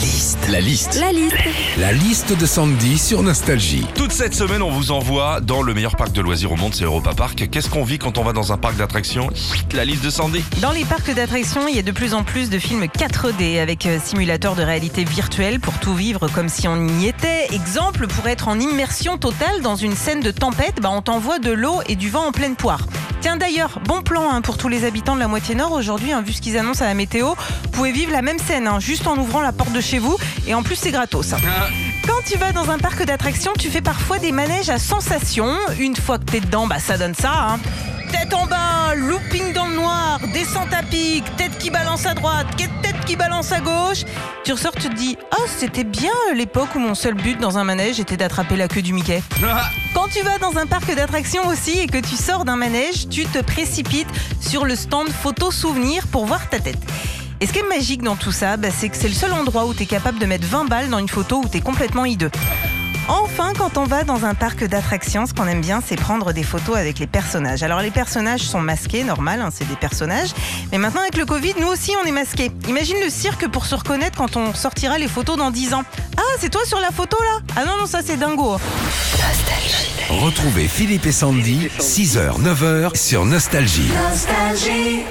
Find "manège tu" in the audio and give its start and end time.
52.56-53.26